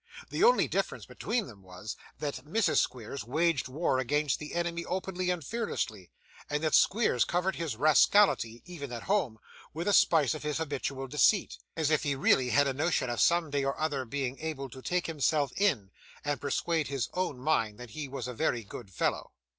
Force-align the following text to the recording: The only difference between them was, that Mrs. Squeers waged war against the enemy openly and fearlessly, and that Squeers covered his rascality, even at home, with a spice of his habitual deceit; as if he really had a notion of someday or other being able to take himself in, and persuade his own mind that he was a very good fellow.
The 0.31 0.43
only 0.43 0.67
difference 0.67 1.05
between 1.05 1.45
them 1.45 1.61
was, 1.61 1.95
that 2.17 2.43
Mrs. 2.43 2.77
Squeers 2.77 3.23
waged 3.23 3.67
war 3.67 3.99
against 3.99 4.39
the 4.39 4.55
enemy 4.55 4.83
openly 4.83 5.29
and 5.29 5.43
fearlessly, 5.45 6.09
and 6.49 6.63
that 6.63 6.73
Squeers 6.73 7.23
covered 7.23 7.57
his 7.57 7.75
rascality, 7.75 8.63
even 8.65 8.91
at 8.91 9.03
home, 9.03 9.37
with 9.75 9.87
a 9.87 9.93
spice 9.93 10.33
of 10.33 10.41
his 10.41 10.57
habitual 10.57 11.07
deceit; 11.07 11.59
as 11.77 11.91
if 11.91 12.01
he 12.01 12.15
really 12.15 12.49
had 12.49 12.67
a 12.67 12.73
notion 12.73 13.11
of 13.11 13.21
someday 13.21 13.63
or 13.63 13.79
other 13.79 14.03
being 14.03 14.39
able 14.39 14.69
to 14.71 14.81
take 14.81 15.05
himself 15.05 15.51
in, 15.55 15.91
and 16.25 16.41
persuade 16.41 16.87
his 16.87 17.07
own 17.13 17.37
mind 17.37 17.77
that 17.77 17.91
he 17.91 18.07
was 18.07 18.27
a 18.27 18.33
very 18.33 18.63
good 18.63 18.89
fellow. 18.91 19.33